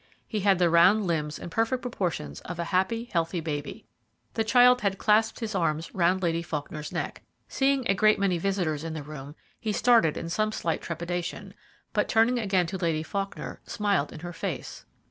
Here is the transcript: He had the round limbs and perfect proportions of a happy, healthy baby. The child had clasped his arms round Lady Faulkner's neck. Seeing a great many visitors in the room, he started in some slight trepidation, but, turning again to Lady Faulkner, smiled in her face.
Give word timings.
He 0.27 0.39
had 0.39 0.57
the 0.57 0.67
round 0.67 1.05
limbs 1.05 1.37
and 1.37 1.51
perfect 1.51 1.83
proportions 1.83 2.39
of 2.41 2.57
a 2.57 2.63
happy, 2.73 3.03
healthy 3.13 3.39
baby. 3.39 3.85
The 4.33 4.43
child 4.43 4.81
had 4.81 4.97
clasped 4.97 5.41
his 5.41 5.53
arms 5.53 5.93
round 5.93 6.23
Lady 6.23 6.41
Faulkner's 6.41 6.91
neck. 6.91 7.21
Seeing 7.47 7.85
a 7.87 7.93
great 7.93 8.17
many 8.17 8.39
visitors 8.39 8.83
in 8.83 8.95
the 8.95 9.03
room, 9.03 9.35
he 9.59 9.71
started 9.71 10.17
in 10.17 10.27
some 10.27 10.51
slight 10.53 10.81
trepidation, 10.81 11.53
but, 11.93 12.09
turning 12.09 12.39
again 12.39 12.65
to 12.65 12.79
Lady 12.79 13.03
Faulkner, 13.03 13.61
smiled 13.67 14.11
in 14.11 14.21
her 14.21 14.33
face. 14.33 14.85